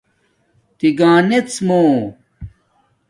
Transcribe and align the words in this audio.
تگنژمُو 0.79 1.83